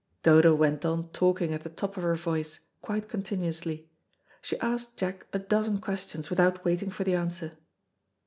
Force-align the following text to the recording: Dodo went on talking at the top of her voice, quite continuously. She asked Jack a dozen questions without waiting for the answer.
Dodo 0.23 0.55
went 0.55 0.83
on 0.83 1.09
talking 1.09 1.53
at 1.53 1.61
the 1.61 1.69
top 1.69 1.95
of 1.95 2.01
her 2.01 2.15
voice, 2.15 2.61
quite 2.81 3.07
continuously. 3.07 3.87
She 4.41 4.57
asked 4.57 4.97
Jack 4.97 5.27
a 5.31 5.37
dozen 5.37 5.79
questions 5.79 6.31
without 6.31 6.65
waiting 6.65 6.89
for 6.89 7.03
the 7.03 7.13
answer. 7.13 7.51